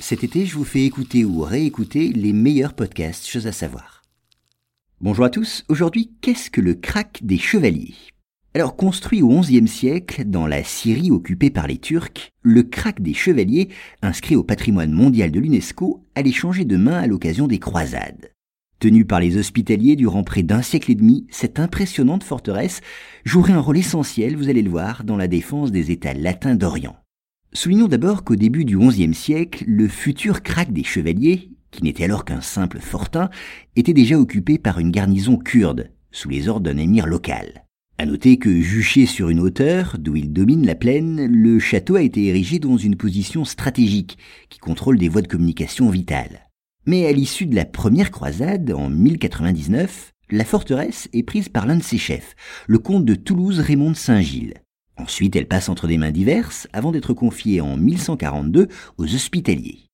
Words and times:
Cet 0.00 0.22
été, 0.22 0.46
je 0.46 0.54
vous 0.54 0.64
fais 0.64 0.84
écouter 0.84 1.24
ou 1.24 1.40
réécouter 1.40 2.12
les 2.12 2.32
meilleurs 2.32 2.74
podcasts, 2.74 3.26
choses 3.26 3.48
à 3.48 3.52
savoir. 3.52 4.04
Bonjour 5.00 5.24
à 5.24 5.30
tous, 5.30 5.64
aujourd'hui, 5.68 6.12
qu'est-ce 6.20 6.50
que 6.50 6.60
le 6.60 6.74
crack 6.74 7.18
des 7.22 7.36
chevaliers? 7.36 7.96
Alors 8.54 8.76
construit 8.76 9.22
au 9.22 9.40
XIe 9.40 9.66
siècle 9.66 10.24
dans 10.24 10.46
la 10.46 10.62
Syrie 10.62 11.10
occupée 11.10 11.50
par 11.50 11.66
les 11.66 11.78
Turcs, 11.78 12.30
le 12.42 12.62
crack 12.62 13.02
des 13.02 13.12
chevaliers, 13.12 13.70
inscrit 14.00 14.36
au 14.36 14.44
patrimoine 14.44 14.92
mondial 14.92 15.32
de 15.32 15.40
l'UNESCO, 15.40 16.06
allait 16.14 16.32
changer 16.32 16.64
de 16.64 16.76
main 16.76 16.98
à 16.98 17.08
l'occasion 17.08 17.48
des 17.48 17.58
croisades. 17.58 18.30
Tenue 18.78 19.04
par 19.04 19.18
les 19.18 19.36
hospitaliers 19.36 19.96
durant 19.96 20.22
près 20.22 20.44
d'un 20.44 20.62
siècle 20.62 20.92
et 20.92 20.94
demi, 20.94 21.26
cette 21.28 21.58
impressionnante 21.58 22.22
forteresse 22.22 22.82
jouerait 23.24 23.52
un 23.52 23.60
rôle 23.60 23.78
essentiel, 23.78 24.36
vous 24.36 24.48
allez 24.48 24.62
le 24.62 24.70
voir, 24.70 25.02
dans 25.02 25.16
la 25.16 25.26
défense 25.26 25.72
des 25.72 25.90
États 25.90 26.14
latins 26.14 26.54
d'Orient. 26.54 26.96
Soulignons 27.54 27.88
d'abord 27.88 28.24
qu'au 28.24 28.36
début 28.36 28.64
du 28.64 28.76
XIe 28.76 29.14
siècle, 29.14 29.64
le 29.66 29.88
futur 29.88 30.42
crack 30.42 30.72
des 30.72 30.84
chevaliers, 30.84 31.50
qui 31.70 31.82
n'était 31.82 32.04
alors 32.04 32.24
qu'un 32.24 32.42
simple 32.42 32.78
fortin, 32.78 33.30
était 33.74 33.94
déjà 33.94 34.18
occupé 34.18 34.58
par 34.58 34.78
une 34.78 34.90
garnison 34.90 35.38
kurde, 35.38 35.90
sous 36.12 36.28
les 36.28 36.48
ordres 36.48 36.70
d'un 36.70 36.76
émir 36.76 37.06
local. 37.06 37.64
À 37.96 38.06
noter 38.06 38.36
que, 38.36 38.60
juché 38.60 39.06
sur 39.06 39.28
une 39.28 39.40
hauteur, 39.40 39.96
d'où 39.98 40.14
il 40.14 40.32
domine 40.32 40.66
la 40.66 40.74
plaine, 40.74 41.26
le 41.26 41.58
château 41.58 41.96
a 41.96 42.02
été 42.02 42.26
érigé 42.26 42.58
dans 42.58 42.76
une 42.76 42.96
position 42.96 43.44
stratégique, 43.44 44.18
qui 44.50 44.58
contrôle 44.58 44.98
des 44.98 45.08
voies 45.08 45.22
de 45.22 45.26
communication 45.26 45.88
vitales. 45.90 46.48
Mais 46.86 47.06
à 47.06 47.12
l'issue 47.12 47.46
de 47.46 47.56
la 47.56 47.64
première 47.64 48.10
croisade, 48.10 48.72
en 48.72 48.88
1099, 48.88 50.12
la 50.30 50.44
forteresse 50.44 51.08
est 51.12 51.22
prise 51.22 51.48
par 51.48 51.66
l'un 51.66 51.76
de 51.76 51.82
ses 51.82 51.98
chefs, 51.98 52.36
le 52.66 52.78
comte 52.78 53.04
de 53.04 53.14
Toulouse 53.14 53.58
Raymond 53.58 53.90
de 53.92 53.96
Saint-Gilles. 53.96 54.54
Ensuite, 54.98 55.36
elle 55.36 55.48
passe 55.48 55.68
entre 55.68 55.86
des 55.86 55.96
mains 55.96 56.10
diverses 56.10 56.68
avant 56.72 56.92
d'être 56.92 57.14
confiée 57.14 57.60
en 57.60 57.76
1142 57.76 58.68
aux 58.98 59.14
hospitaliers. 59.14 59.88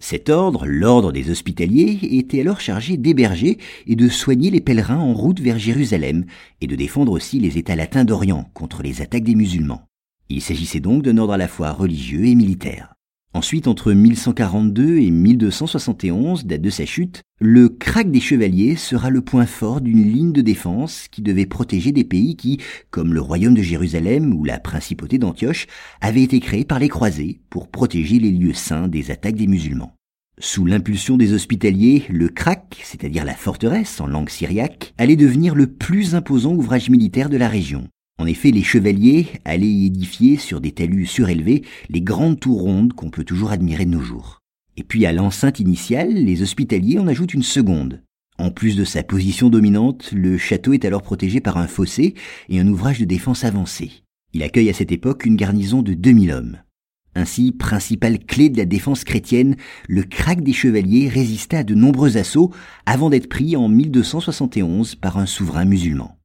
Cet 0.00 0.28
ordre, 0.28 0.66
l'ordre 0.66 1.12
des 1.12 1.30
hospitaliers, 1.30 1.98
était 2.02 2.40
alors 2.40 2.60
chargé 2.60 2.96
d'héberger 2.96 3.58
et 3.86 3.96
de 3.96 4.08
soigner 4.08 4.50
les 4.50 4.60
pèlerins 4.60 4.98
en 4.98 5.12
route 5.12 5.40
vers 5.40 5.58
Jérusalem 5.58 6.24
et 6.60 6.66
de 6.66 6.76
défendre 6.76 7.12
aussi 7.12 7.40
les 7.40 7.58
États 7.58 7.76
latins 7.76 8.04
d'Orient 8.04 8.48
contre 8.54 8.82
les 8.82 9.02
attaques 9.02 9.24
des 9.24 9.34
musulmans. 9.34 9.88
Il 10.28 10.40
s'agissait 10.40 10.80
donc 10.80 11.02
d'un 11.02 11.18
ordre 11.18 11.32
à 11.32 11.38
la 11.38 11.48
fois 11.48 11.72
religieux 11.72 12.26
et 12.26 12.34
militaire. 12.34 12.94
Ensuite, 13.34 13.68
entre 13.68 13.92
1142 13.92 14.98
et 14.98 15.10
1271, 15.10 16.46
date 16.46 16.62
de 16.62 16.70
sa 16.70 16.86
chute, 16.86 17.22
le 17.40 17.68
crack 17.68 18.10
des 18.10 18.20
chevaliers 18.20 18.74
sera 18.74 19.10
le 19.10 19.20
point 19.20 19.44
fort 19.44 19.82
d'une 19.82 20.02
ligne 20.02 20.32
de 20.32 20.40
défense 20.40 21.08
qui 21.10 21.20
devait 21.20 21.46
protéger 21.46 21.92
des 21.92 22.04
pays 22.04 22.36
qui, 22.36 22.58
comme 22.90 23.12
le 23.12 23.20
royaume 23.20 23.54
de 23.54 23.62
Jérusalem 23.62 24.32
ou 24.32 24.44
la 24.44 24.58
principauté 24.58 25.18
d'Antioche, 25.18 25.66
avaient 26.00 26.22
été 26.22 26.40
créés 26.40 26.64
par 26.64 26.78
les 26.78 26.88
croisés 26.88 27.40
pour 27.50 27.68
protéger 27.68 28.18
les 28.18 28.32
lieux 28.32 28.54
saints 28.54 28.88
des 28.88 29.10
attaques 29.10 29.36
des 29.36 29.46
musulmans. 29.46 29.94
Sous 30.40 30.64
l'impulsion 30.64 31.16
des 31.16 31.32
hospitaliers, 31.32 32.04
le 32.08 32.28
crack, 32.28 32.80
c'est-à-dire 32.82 33.24
la 33.24 33.34
forteresse 33.34 34.00
en 34.00 34.06
langue 34.06 34.30
syriaque, 34.30 34.94
allait 34.96 35.16
devenir 35.16 35.54
le 35.54 35.66
plus 35.66 36.14
imposant 36.14 36.54
ouvrage 36.54 36.90
militaire 36.90 37.28
de 37.28 37.36
la 37.36 37.48
région. 37.48 37.88
En 38.18 38.26
effet, 38.26 38.50
les 38.50 38.64
chevaliers 38.64 39.28
allaient 39.44 39.66
y 39.66 39.86
édifier 39.86 40.36
sur 40.36 40.60
des 40.60 40.72
talus 40.72 41.06
surélevés 41.06 41.62
les 41.88 42.00
grandes 42.00 42.40
tours 42.40 42.62
rondes 42.62 42.92
qu'on 42.92 43.10
peut 43.10 43.24
toujours 43.24 43.52
admirer 43.52 43.84
de 43.84 43.90
nos 43.90 44.00
jours. 44.00 44.40
Et 44.76 44.82
puis 44.82 45.06
à 45.06 45.12
l'enceinte 45.12 45.60
initiale, 45.60 46.12
les 46.12 46.42
hospitaliers 46.42 46.98
en 46.98 47.06
ajoutent 47.06 47.34
une 47.34 47.42
seconde. 47.42 48.02
En 48.38 48.50
plus 48.50 48.76
de 48.76 48.84
sa 48.84 49.02
position 49.02 49.50
dominante, 49.50 50.10
le 50.12 50.36
château 50.38 50.72
est 50.72 50.84
alors 50.84 51.02
protégé 51.02 51.40
par 51.40 51.58
un 51.58 51.66
fossé 51.66 52.14
et 52.48 52.60
un 52.60 52.68
ouvrage 52.68 53.00
de 53.00 53.04
défense 53.04 53.44
avancé. 53.44 53.90
Il 54.32 54.42
accueille 54.42 54.70
à 54.70 54.74
cette 54.74 54.92
époque 54.92 55.24
une 55.24 55.36
garnison 55.36 55.82
de 55.82 55.94
2000 55.94 56.32
hommes. 56.32 56.58
Ainsi, 57.14 57.50
principale 57.50 58.18
clé 58.20 58.48
de 58.48 58.58
la 58.58 58.64
défense 58.64 59.02
chrétienne, 59.02 59.56
le 59.88 60.02
crack 60.02 60.42
des 60.42 60.52
chevaliers 60.52 61.08
résista 61.08 61.58
à 61.58 61.64
de 61.64 61.74
nombreux 61.74 62.16
assauts 62.16 62.52
avant 62.86 63.10
d'être 63.10 63.28
pris 63.28 63.56
en 63.56 63.68
1271 63.68 64.94
par 64.96 65.18
un 65.18 65.26
souverain 65.26 65.64
musulman. 65.64 66.16